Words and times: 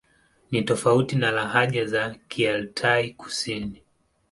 Ni 0.51 0.61
tofauti 0.63 1.15
na 1.15 1.31
lahaja 1.31 1.85
za 1.85 2.15
Kialtai-Kusini. 2.29 3.81